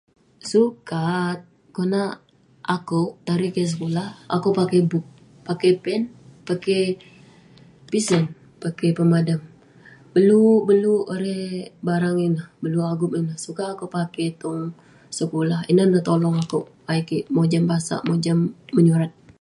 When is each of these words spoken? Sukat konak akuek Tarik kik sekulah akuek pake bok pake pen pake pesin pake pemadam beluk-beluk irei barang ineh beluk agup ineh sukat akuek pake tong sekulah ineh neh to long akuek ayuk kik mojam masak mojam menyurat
Sukat 0.51 1.37
konak 1.77 2.13
akuek 2.75 3.11
Tarik 3.27 3.53
kik 3.55 3.69
sekulah 3.71 4.09
akuek 4.35 4.55
pake 4.59 4.77
bok 4.91 5.05
pake 5.47 5.67
pen 5.83 6.01
pake 6.47 6.77
pesin 7.89 8.23
pake 8.63 8.87
pemadam 8.97 9.41
beluk-beluk 10.13 11.05
irei 11.15 11.45
barang 11.87 12.17
ineh 12.27 12.45
beluk 12.63 12.89
agup 12.93 13.11
ineh 13.19 13.37
sukat 13.45 13.67
akuek 13.69 13.93
pake 13.97 14.25
tong 14.41 14.61
sekulah 15.19 15.59
ineh 15.71 15.87
neh 15.87 16.03
to 16.05 16.13
long 16.23 16.37
akuek 16.43 16.67
ayuk 16.89 17.05
kik 17.09 17.23
mojam 17.35 17.63
masak 17.71 18.01
mojam 18.09 18.37
menyurat 18.75 19.11